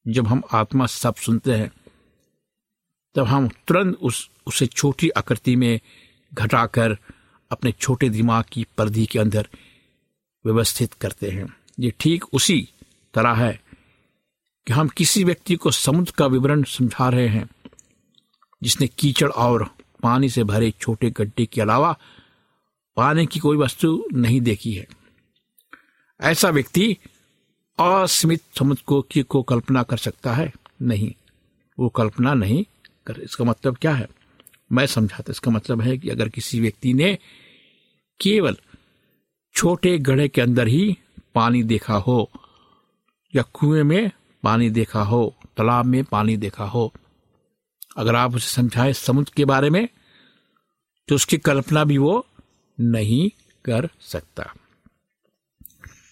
जब 0.08 0.26
हम 0.26 0.42
आत्मा 0.52 0.86
सब 0.86 1.14
सुनते 1.14 1.52
हैं, 1.52 1.72
तब 3.14 3.24
हम 3.24 3.48
तुरंत 3.48 3.96
उस, 3.96 4.30
उसे 4.46 4.66
छोटी 4.66 5.08
आकृति 5.08 5.56
में 5.56 5.80
घटाकर 6.34 6.98
अपने 7.50 7.72
छोटे 7.72 8.08
दिमाग 8.08 8.44
की 8.52 8.66
परिधि 8.78 9.06
के 9.06 9.18
अंदर 9.18 9.48
व्यवस्थित 10.46 10.92
करते 10.92 11.30
हैं। 11.30 11.56
ये 11.80 11.92
ठीक 12.00 12.24
उसी 12.34 12.68
तरह 13.14 13.34
है 13.34 13.67
कि 14.68 14.74
हम 14.74 14.88
किसी 14.88 15.24
व्यक्ति 15.24 15.54
को 15.54 15.70
समुद्र 15.70 16.12
का 16.18 16.26
विवरण 16.26 16.62
समझा 16.62 17.08
रहे 17.08 17.28
हैं, 17.28 17.48
जिसने 18.62 18.86
कीचड़ 18.86 19.30
और 19.30 19.70
पानी 20.02 20.28
से 20.28 20.44
भरे 20.44 20.70
छोटे 20.70 21.10
गड्ढे 21.10 21.46
के 21.46 21.60
अलावा 21.60 21.98
पाने 22.96 23.26
की 23.26 23.40
कोई 23.40 23.56
वस्तु 23.56 24.04
नहीं 24.12 24.40
देखी 24.40 24.72
है। 24.72 24.86
ऐसा 26.20 26.48
व्यक्ति 26.48 26.96
असीमित 27.80 28.42
समुद्र 28.58 28.82
को 28.86 29.02
की 29.02 29.22
को 29.22 29.42
कल्पना 29.42 29.82
कर 29.82 29.96
सकता 29.96 30.34
है? 30.34 30.52
नहीं। 30.82 31.14
वो 31.78 31.88
कल्पना 31.88 32.34
नहीं 32.34 32.64
कर, 33.06 33.20
इसका 33.20 33.44
मतलब 33.44 33.76
क्या 33.76 33.94
है? 33.94 34.08
मैं 34.72 34.86
समझाता, 34.86 35.30
इसका 35.30 35.50
मतलब 35.50 35.80
है 35.80 35.98
कि 35.98 36.08
अगर 36.08 36.28
किसी 36.28 36.60
व्यक्ति 36.60 36.92
ने 36.92 37.18
केवल 38.20 38.56
छोटे 39.54 39.98
गढ़े 39.98 40.28
के 40.28 40.40
अंदर 40.40 40.68
ही 40.68 40.98
पानी 41.34 41.62
देखा 41.62 41.94
हो, 41.94 42.30
या 43.34 43.42
कुएँ 43.42 43.82
में 43.82 44.10
पानी 44.42 44.70
देखा 44.70 45.02
हो, 45.02 45.36
तालाब 45.56 45.84
में 45.84 46.04
पानी 46.04 46.36
देखा 46.36 46.64
हो। 46.64 46.92
अगर 47.96 48.14
आप 48.14 48.34
उसे 48.34 48.48
समझाएँ 48.48 48.92
समुद्र 48.92 49.32
के 49.36 49.44
बारे 49.44 49.70
में 49.70 49.88
तो 51.08 51.14
उसकी 51.14 51.38
कल्पना 51.38 51.84
भी 51.84 51.98
वो 51.98 52.26
नहीं 52.80 53.30
कर 53.64 53.88
सकता। 54.00 54.52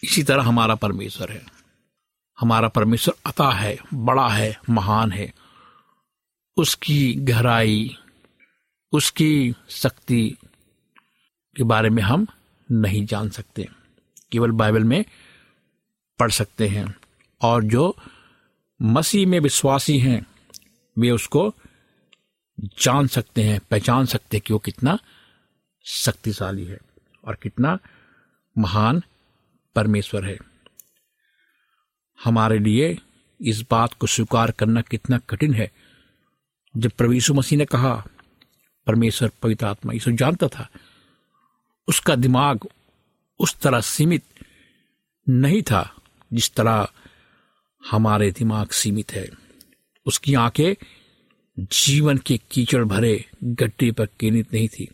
इसी 0.05 0.23
तरह 0.23 0.43
हमारा 0.43 0.75
परमेश्वर 0.75 1.33
है। 1.33 1.47
हमारा 2.41 2.69
परमेश्वर 2.69 3.15
अता 3.27 3.51
है, 3.51 3.79
बड़ा 3.95 4.29
है, 4.29 4.61
महान 4.71 5.13
है। 5.13 5.35
उसकी 6.57 7.15
गहराई, 7.15 7.97
उसकी 8.93 9.55
शक्ति 9.69 10.37
के 11.57 11.65
बारे 11.65 11.91
में 11.91 12.03
हम 12.03 12.27
नहीं 12.73 13.07
जान 13.07 13.31
सकते। 13.31 13.69
केवल 14.33 14.51
बाइबल 14.51 14.85
में 14.85 15.05
पढ़ 16.19 16.31
सकते 16.31 16.69
हैं। 16.69 16.95
और 17.41 17.65
जो 17.65 17.97
मसीह 18.83 19.27
में 19.27 19.41
विश्वासी 19.41 19.99
हैं, 19.99 20.27
वे 20.99 21.11
उसको 21.11 21.55
जान 22.61 23.07
सकते 23.07 23.43
हैं, 23.43 23.61
पहचान 23.71 24.07
सकते 24.07 24.37
हैं 24.37 24.43
कि 24.47 24.53
वो 24.53 24.59
कितना 24.59 24.99
शक्तिशाली 25.85 26.65
है 26.65 26.79
और 27.25 27.35
कितना 27.43 27.79
महान 28.59 29.03
परमेश्वर 29.75 30.25
है। 30.25 30.39
हमारे 32.25 32.59
लिए 32.59 32.99
इस 33.41 33.65
बात 33.71 33.95
को 33.95 34.07
स्वीकार 34.07 34.51
करना 34.51 34.81
कितना 34.81 35.19
कठिन 35.19 35.55
है। 35.55 35.73
जब 36.77 36.91
यीशु 37.03 37.35
मसीह 37.35 37.59
ने 37.59 37.65
कहा, 37.65 38.05
परमेश्वर 38.87 39.31
पवित्र 39.43 39.67
आत्मा, 39.67 39.93
यीशु 39.93 40.13
जानता 40.13 40.49
था, 40.49 40.69
उसका 41.89 42.17
दिमाग 42.17 42.69
उस 43.39 43.57
तरह 43.61 43.81
सीमित 43.81 44.23
नहीं 45.29 45.63
था 45.63 45.95
जिस 46.33 46.55
तरह 46.55 46.89
हमारे 47.91 48.31
दिमाग 48.31 48.69
सीमित 48.69 49.13
है। 49.13 49.29
उसकी 50.07 50.35
आँखें 50.35 50.85
जीवन 51.59 52.19
के 52.19 52.41
कीचड़ 52.51 52.85
भरे 52.85 53.25
गड्ढे 53.45 53.93
पर 53.93 54.07
केंद्रित 54.07 54.55
नहीं 54.55 54.69
थी। 54.69 54.89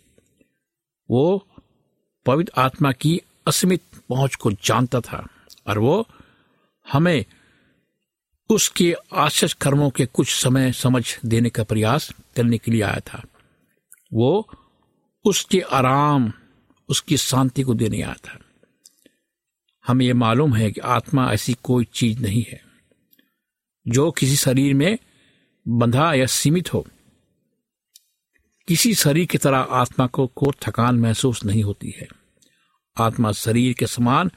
वो 1.10 1.46
पवित्र 2.26 2.52
आत्मा 2.60 2.92
की 2.92 3.20
असीमित 3.46 3.80
पहुँच 4.08 4.34
को 4.34 4.52
जानता 4.52 5.00
था 5.00 5.28
और 5.66 5.78
वो 5.78 6.08
हमें 6.92 7.24
उसके 8.50 8.94
आश्चर्य 9.12 9.54
कर्मों 9.60 9.90
के 9.90 10.06
कुछ 10.06 10.42
समय 10.42 10.72
समझ 10.72 11.18
देने 11.24 11.50
का 11.50 11.64
प्रयास 11.64 12.12
करने 12.36 12.58
के 12.58 12.70
लिए 12.70 12.82
आया 12.82 13.00
था। 13.00 13.24
वो 14.12 14.48
उसके 15.24 15.60
आराम, 15.60 16.32
उसकी 16.88 17.16
शांति 17.16 17.62
को 17.62 17.74
देने 17.74 18.02
आया 18.02 18.14
था। 18.14 18.38
हमें 19.86 20.06
यह 20.06 20.14
मालूम 20.14 20.54
है 20.54 20.70
कि 20.70 20.80
आत्मा 20.80 21.32
ऐसी 21.32 21.56
कोई 21.62 21.84
चीज़ 21.84 22.20
नहीं 22.20 22.44
है। 22.48 22.71
जो 23.88 24.10
किसी 24.10 24.36
शरीर 24.36 24.74
में 24.74 24.98
बंधा 25.68 26.14
या 26.14 26.26
सीमित 26.26 26.74
हो, 26.74 26.86
किसी 28.68 28.94
शरीर 28.94 29.26
की 29.26 29.38
तरह 29.38 29.58
आत्मा 29.58 30.06
को 30.06 30.26
को 30.26 30.52
थकान 30.60 30.96
महसूस 30.96 31.44
नहीं 31.44 31.62
होती 31.62 31.94
है। 31.98 32.08
आत्मा 32.96 33.32
शरीर 33.32 33.72
के 33.72 33.86
समान 33.86 34.30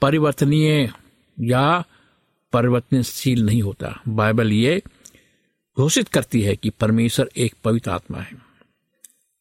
परिवर्तनीय 0.00 0.92
या 1.40 1.84
परिवर्तनशील 2.52 3.46
नहीं 3.46 3.62
होता। 3.62 4.02
बाइबल 4.08 4.52
ये 4.52 4.82
घोषित 5.76 6.08
करती 6.08 6.42
है 6.42 6.56
कि 6.56 6.70
परमेश्वर 6.70 7.30
एक 7.36 7.54
पवित्र 7.64 7.90
आत्मा 7.90 8.18
है। 8.18 8.32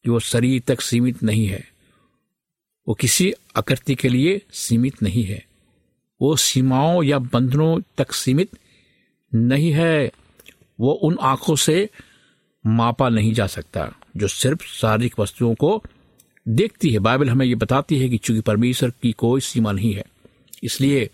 जो 0.05 0.19
शरीर 0.19 0.61
तक 0.67 0.81
सीमित 0.81 1.23
नहीं 1.23 1.47
है, 1.47 1.67
वो 2.87 2.93
किसी 2.93 3.33
आकृति 3.57 3.95
के 3.95 4.09
लिए 4.09 4.41
सीमित 4.53 5.03
नहीं 5.03 5.23
है। 5.23 5.48
वो 6.21 6.35
सीमाओं 6.35 7.03
या 7.03 7.19
बंधनों 7.19 7.79
तक 7.97 8.11
सीमित 8.11 8.57
नहीं 9.31 9.71
है। 9.71 10.11
वो 10.79 10.91
उन 10.91 11.17
आँखों 11.21 11.55
से 11.55 11.89
मापा 12.65 13.09
नहीं 13.09 13.33
जा 13.33 13.47
सकता, 13.47 13.91
जो 14.17 14.27
सिर्फ़ 14.27 14.63
शारीरिक 14.63 15.19
वस्तुओं 15.19 15.53
को 15.55 15.81
देखती 16.45 16.89
है। 16.89 16.99
बाइबल 16.99 17.29
हमें 17.29 17.45
ये 17.45 17.55
बताती 17.55 17.99
है 17.99 18.09
कि 18.09 18.17
चूँकि 18.17 18.41
परमेश्वर 18.41 18.89
की 19.01 19.11
कोई 19.11 19.41
सीमा 19.41 19.71
नहीं 19.71 19.93
है, 19.93 20.03
इसलिए 20.63 21.09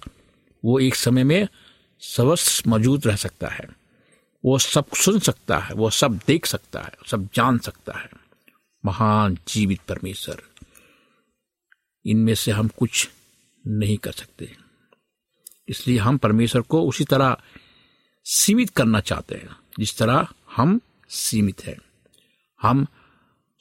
वो 0.64 0.80
एक 0.80 0.96
समय 0.96 1.24
में 1.24 1.48
सबस 2.02 2.62
मौजूद 2.68 3.08
रह 3.08 3.16
सकता 3.16 3.48
है। 3.48 3.68
वो 4.44 4.58
सब 4.60 4.86
सुन 4.96 5.20
सकता 5.20 5.58
है, 5.60 5.74
वो 5.74 5.90
सब 5.90 6.20
देख 6.28 6.46
सकता 6.46 6.82
है, 6.82 6.92
सब 7.08 7.28
जान 7.36 7.58
सकता 7.58 7.98
है। 8.00 8.10
महान 8.84 9.38
जीवित 9.48 9.80
परमेश्वर, 9.88 10.42
इनमें 12.06 12.36
से 12.36 12.52
हम 12.52 12.68
कुछ 12.68 13.10
नहीं 13.66 13.98
कर 13.98 14.12
सकते। 14.12 14.65
इसलिए 15.68 15.98
हम 15.98 16.18
परमेश्वर 16.18 16.62
को 16.62 16.82
उसी 16.84 17.04
तरह 17.04 17.38
सीमित 18.26 18.70
करना 18.70 19.00
चाहते 19.00 19.36
हैं, 19.36 19.56
जिस 19.80 19.98
तरह 19.98 20.28
हम 20.56 20.80
सीमित 21.10 21.66
हैं। 21.66 21.78
हम 22.62 22.86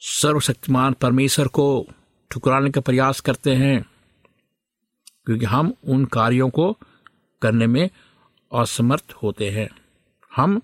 सर्वशक्तिमान 0.01 0.93
परमेश्वर 0.93 1.47
को 1.47 1.87
ठुकराने 2.31 2.69
का 2.69 2.81
प्रयास 2.81 3.19
करते 3.19 3.55
हैं, 3.55 3.81
क्योंकि 5.25 5.45
हम 5.45 5.73
उन 5.83 6.05
कार्यों 6.05 6.49
को 6.49 6.71
करने 7.41 7.67
में 7.67 7.89
असमर्थ 8.51 9.13
होते 9.23 9.49
हैं। 9.49 9.69
हम 10.31 10.61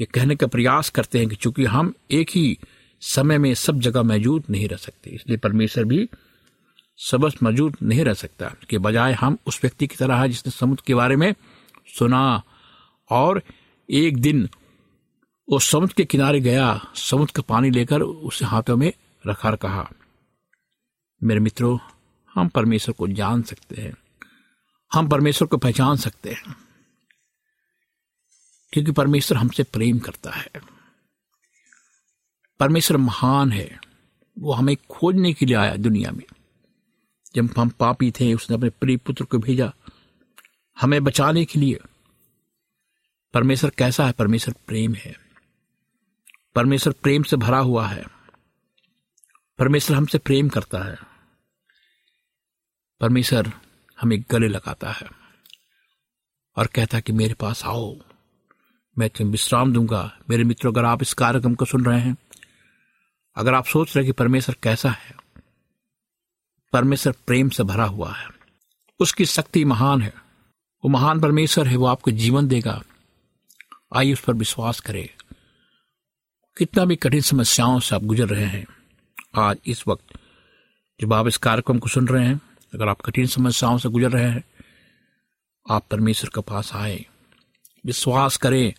ये 0.00 0.06
कहने 0.06 0.36
का 0.36 0.46
प्रयास 0.46 0.90
करते 0.90 1.18
हैं 1.18 1.28
कि 1.28 1.36
चूँकि 1.36 1.64
हम 1.64 1.92
एक 2.10 2.30
ही 2.30 2.58
समय 3.02 3.38
में 3.38 3.52
सब 3.54 3.80
जगह 3.80 4.02
मौजूद 4.02 4.44
नहीं 4.50 4.68
रह 4.68 4.76
सकते, 4.76 5.10
इसलिए 5.10 5.36
परमेश्वर 5.36 5.84
भी 5.84 6.08
सबस 6.98 7.42
मौजूद 7.42 7.76
नहीं 7.82 8.04
रह 8.04 8.14
सकता। 8.14 8.54
के 8.70 8.78
बजाय 8.78 9.12
हम 9.12 9.38
उस 9.46 9.60
व्यक्ति 9.62 9.86
की 9.86 9.96
तरह 9.96 10.16
है 10.16 10.28
जिसने 10.28 10.52
समुद्र 10.52 10.82
के 10.86 10.94
बारे 10.94 11.16
में 11.16 11.34
सुना 11.98 12.42
और 13.10 13.42
एक 13.90 14.18
दिन 14.18 14.48
वो 15.50 15.58
समुद्र 15.58 15.94
के 15.96 16.04
किनारे 16.04 16.40
गया, 16.40 16.92
समुद्र 16.94 17.32
का 17.36 17.42
पानी 17.42 17.70
लेकर 17.70 18.02
उसे 18.02 18.44
हाथों 18.44 18.76
में 18.76 18.92
रखा 19.26 19.54
कहा, 19.56 19.90
मेरे 21.22 21.40
मित्रों, 21.40 21.78
हम 22.34 22.48
परमेश्वर 22.48 22.94
को 22.98 23.08
जान 23.08 23.42
सकते 23.42 23.82
हैं। 23.82 23.94
हम 24.92 25.08
परमेश्वर 25.08 25.48
को 25.48 25.56
पहचान 25.56 25.96
सकते 25.96 26.32
हैं। 26.32 26.54
क्योंकि 28.72 28.92
परमेश्वर 28.92 29.38
हमसे 29.38 29.62
प्रेम 29.62 29.98
करता 29.98 30.30
है। 30.30 30.48
परमेश्वर 32.60 32.96
महान 32.96 33.52
है। 33.52 33.80
वो 34.38 34.52
हमें 34.52 34.76
खोजने 34.90 35.32
के 35.32 35.46
लिए 35.46 35.56
आया 35.56 35.76
दुनिया 35.76 36.10
में। 36.10 36.24
जब 37.34 37.50
हम 37.58 37.68
पापी 37.68 38.10
थे, 38.10 38.34
उसने 38.34 38.56
अपने 38.56 38.70
प्रिय 38.70 38.96
पुत्र 38.96 39.24
को 39.24 39.38
भेजा 39.38 39.72
हमें 40.80 41.04
बचाने 41.04 41.44
के 41.44 41.60
लिए। 41.60 41.78
परमेश्वर 43.34 43.70
कैसा 43.70 44.06
है? 44.06 44.12
परमेश्वर 44.12 44.54
प्रेम 44.66 44.94
है। 44.94 45.16
परमेश्वर 46.54 46.92
प्रेम 46.92 47.22
से 47.22 47.36
भरा 47.36 47.58
हुआ 47.58 47.86
है। 47.86 48.04
परमेश्वर 49.58 49.96
हमसे 49.96 50.18
प्रेम 50.18 50.48
करता 50.48 50.78
है। 50.78 50.98
परमेश्वर 53.00 53.52
हमें 54.00 54.24
गले 54.30 54.48
लगाता 54.48 54.92
है 54.92 55.10
और 56.56 56.66
कहता 56.66 56.96
है 56.96 57.02
कि 57.02 57.12
मेरे 57.12 57.34
पास 57.34 57.64
आओ, 57.64 57.96
मैं 58.98 59.10
तुम्हें 59.10 59.32
विश्राम 59.32 59.72
दूँगा। 59.72 60.18
मेरे 60.30 60.44
मित्रों, 60.44 60.72
अगर 60.72 60.84
आप 60.84 61.02
इस 61.02 61.14
कार्यक्रम 61.14 61.54
को 61.54 61.64
सुन 61.64 61.84
रहे 61.84 62.00
हैं, 62.00 62.16
अगर 63.36 63.54
आप 63.54 63.64
सोच 63.64 63.96
रहे 63.96 64.06
कि 64.06 64.12
परमेश्वर 64.12 64.56
कैसा 64.62 64.90
है 64.90 65.27
परमेश्वर 66.72 67.14
प्रेम 67.26 67.48
से 67.48 67.62
भरा 67.62 67.84
हुआ 67.84 68.14
है। 68.14 68.28
उसकी 69.00 69.26
शक्ति 69.26 69.64
महान 69.64 70.02
है। 70.02 70.14
वो 70.84 70.88
महान 70.88 71.20
परमेश्वर 71.20 71.66
है, 71.66 71.76
वो 71.76 71.86
आपको 71.86 72.10
जीवन 72.10 72.48
देगा। 72.48 72.82
आइए 73.96 74.12
उस 74.12 74.20
पर 74.20 74.34
विश्वास 74.34 74.80
करें। 74.80 75.08
कितना 76.58 76.84
भी 76.84 76.96
कठिन 76.96 77.20
समस्याओं 77.20 77.80
से 77.80 77.94
आप 77.94 78.02
गुजर 78.02 78.28
रहे 78.28 78.44
हैं, 78.44 78.66
आज 79.36 79.56
इस 79.66 79.88
वक्त 79.88 80.18
जब 81.00 81.12
आप 81.12 81.26
इस 81.26 81.36
कार्यक्रम 81.36 81.78
को 81.78 81.88
सुन 81.88 82.08
रहे 82.08 82.26
हैं, 82.26 82.40
अगर 82.74 82.88
आप 82.88 83.00
कठिन 83.00 83.26
समस्याओं 83.26 83.78
से 83.78 83.88
गुजर 83.88 84.10
रहे 84.10 84.30
हैं, 84.30 84.44
आप 85.70 85.86
परमेश्वर 85.90 86.30
के 86.34 86.40
पास 86.40 86.74
आए। 86.74 87.06
विश्वास 87.86 88.36
करें, 88.36 88.74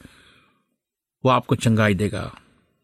वो 1.26 1.30
आपको 1.32 1.56
चंगाई 1.56 1.94
देगा। 1.94 2.36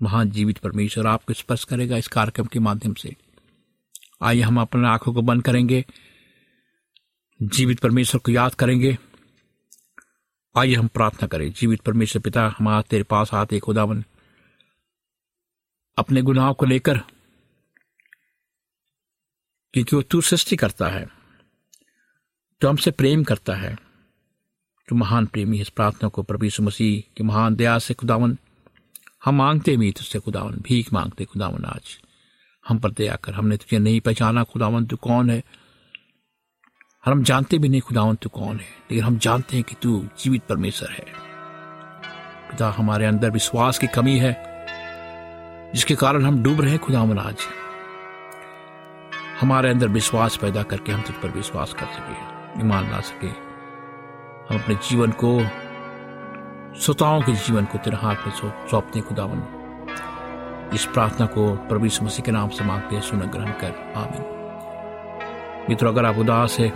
महान 0.01 0.31
जीवित 0.31 0.57
परमेश्वर 0.57 1.07
आपको 1.07 1.33
स्पर्श 1.33 1.63
करेगा 1.63 1.97
इस 1.97 2.07
कार्यक्रम 2.07 2.45
के 2.45 2.59
माध्यम 2.59 2.93
से। 2.93 3.15
आइए 4.21 4.41
हम 4.41 4.61
अपने 4.61 4.87
आँखों 4.87 5.13
को 5.13 5.21
बंद 5.21 5.43
करेंगे, 5.43 5.85
जीवित 7.41 7.79
परमेश्वर 7.79 8.21
को 8.25 8.31
याद 8.31 8.55
करेंगे। 8.55 8.97
आइए 10.57 10.75
हम 10.75 10.87
प्रार्थना 10.87 11.27
करें, 11.27 11.51
जीवित 11.51 11.81
परमेश्वर 11.81 12.21
पिता 12.21 12.55
हमारा 12.59 12.81
तेरे 12.81 13.03
पास 13.03 13.33
आते 13.33 13.59
खुदावन। 13.59 14.03
अपने 15.97 16.21
गुनाहों 16.21 16.53
को 16.53 16.65
लेकर 16.65 16.97
क्योंकि 19.73 19.95
वो 19.95 20.01
तू 20.01 20.21
सृष्टि 20.21 20.55
करता 20.55 20.87
है, 20.87 21.09
जो 22.61 22.69
हमसे 22.69 22.91
प्रेम 22.91 23.23
करता 23.23 23.55
है, 23.55 23.75
जो 24.89 24.95
महान 24.95 25.25
प्रेमी 25.25 25.61
इस 25.61 25.69
प्रार्थना 25.69 26.09
को 26.09 26.23
प्रभु 26.23 26.63
मसीह 26.63 27.13
की 27.17 27.23
महान 27.23 27.55
दया 27.55 27.79
से, 27.79 27.93
खुदावन, 27.93 28.37
हम 29.25 29.35
मांगते 29.35 29.77
भी 29.77 29.91
तुझसे, 29.91 30.19
खुदावन, 30.19 30.51
भीख 30.51 30.93
मांगते 30.93 31.25
खुदावन 31.25 31.65
आज। 31.65 32.04
हम 32.67 32.79
पर 32.79 32.91
दया 32.91 33.15
कर। 33.15 33.33
हमने 33.33 33.57
तुझे 33.57 33.79
नहीं 33.79 34.01
पहचाना 34.01 34.43
खुदावन 34.43 34.85
तू 34.85 34.95
कौन 34.95 35.29
है? 35.29 35.43
हम 37.05 37.23
जानते 37.23 37.57
भी 37.57 37.69
नहीं 37.69 37.81
खुदावन 37.81 38.15
तू 38.15 38.29
कौन 38.29 38.57
है। 38.59 38.67
लेकिन 38.91 39.03
हम 39.03 39.17
जानते 39.17 39.55
हैं 39.55 39.63
कि 39.63 39.75
तू 39.81 40.07
जीवित 40.19 40.43
परमेश्वर 40.43 40.89
है। 40.89 41.05
पिता 42.51 42.69
हमारे 42.69 43.05
अंदर 43.05 43.29
विश्वास 43.29 43.79
की 43.79 43.87
कमी 43.87 44.17
है, 44.17 44.65
जिसके 45.73 45.95
कारण 45.95 46.25
हम 46.25 46.43
डूब 46.43 46.61
रहे 46.61 46.69
हैं 46.69 46.79
खुदावन 46.79 47.17
आज। 47.17 47.37
हमारे 49.41 49.69
अंदर 49.69 49.87
विश्वास 49.87 50.37
पैदा 50.37 50.63
करके 50.63 50.91
हम 50.91 51.01
तुझ 51.01 51.15
पर 51.15 51.29
विश्वास 51.29 51.73
कर 51.73 51.85
सके, 51.85 52.35
ईमान 52.59 52.91
ला 52.91 52.99
सके। 52.99 53.27
हम 54.49 54.61
अपने 54.61 54.75
जीवन 54.75 55.11
को 55.23 55.39
श्रोताओं 56.79 57.21
के 57.21 57.33
जीवन 57.33 57.65
को 57.65 57.77
तेरे 57.77 57.97
हाथ 57.97 58.15
में 58.15 58.35
सौंपते 58.71 59.01
खुदावन 59.01 59.54
इस 60.73 60.85
प्रार्थना 60.85 61.25
को 61.25 61.55
प्रभु 61.67 61.85
मसीह 61.85 62.25
के 62.25 62.31
नाम 62.31 62.49
से 62.49 62.63
मांगते 62.63 62.95
हैं 62.95 63.01
सुन 63.01 63.19
ग्रहण 63.19 63.51
कर। 63.51 63.93
आमीन। 63.97 64.23
मित्रों, 65.69 65.91
अगर 65.93 66.05
आप 66.05 66.17
उदास 66.17 66.59
है, 66.59 66.71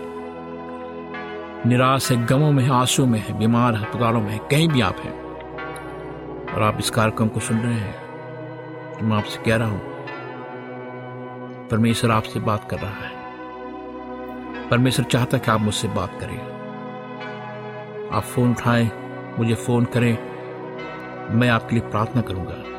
निराश 1.65 2.11
है, 2.11 2.25
गमों 2.25 2.51
में 2.51 2.63
है 2.63 2.71
आँसू 2.71 3.05
में 3.05 3.19
है, 3.19 3.37
बीमार 3.39 3.75
है 3.75 3.85
अस्पतालों 3.85 4.21
में 4.21 4.31
है, 4.31 4.37
कहीं 4.51 4.67
भी 4.69 4.81
आप 4.81 4.99
हैं, 4.99 5.13
और 6.47 6.63
आप 6.63 6.77
इस 6.79 6.89
कार्यक्रम 6.89 7.27
को 7.27 7.39
सुन 7.39 7.57
रहे 7.57 7.73
हैं 7.73 7.93
तो 8.93 9.05
मैं 9.05 9.17
आपसे 9.17 9.43
कह 9.43 9.55
रहा 9.55 9.67
हूँ, 9.67 9.81
परमेश्वर 11.69 12.11
आपसे 12.11 12.39
बात 12.39 12.69
कर 12.69 12.77
रहा 12.77 13.05
है। 13.07 13.17
परमेश्वर 14.69 15.05
चाहता 15.05 15.37
है 15.37 15.43
कि 15.45 15.51
आप 15.51 15.61
मुझसे 15.61 15.87
बात 15.87 16.17
करें। 16.19 16.39
आप 18.09 18.23
फ़ोन 18.23 18.51
उठाएँ, 18.51 18.89
मुझे 19.39 19.55
फ़ोन 19.55 19.85
करें, 19.85 20.17
मैं 21.31 21.49
आपके 21.49 21.75
लिए 21.75 21.89
प्रार्थना 21.89 22.21
करूँगा। 22.21 22.78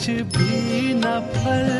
कुछ 0.00 0.08
भी 0.08 0.94
न 0.94 1.20
फल। 1.34 1.79